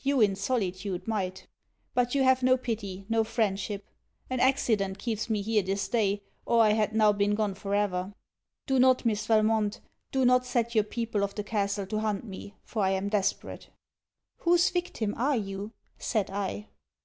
[0.00, 1.46] You in solitude might.
[1.94, 3.84] But you have no pity, no friendship.
[4.28, 8.12] An accident keeps me here this day, or I had now been gone for ever.
[8.66, 9.80] Do not Miss Valmont,
[10.10, 13.68] do not set your people of the castle to hunt me; for I am desperate.'
[14.38, 16.66] 'Whose victim are you?' said I.